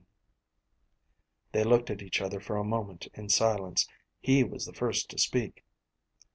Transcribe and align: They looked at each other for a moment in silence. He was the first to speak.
They 1.51 1.63
looked 1.63 1.91
at 1.91 2.01
each 2.01 2.21
other 2.21 2.39
for 2.39 2.57
a 2.57 2.63
moment 2.63 3.05
in 3.13 3.29
silence. 3.29 3.87
He 4.19 4.43
was 4.43 4.65
the 4.65 4.73
first 4.73 5.11
to 5.11 5.19
speak. 5.19 5.63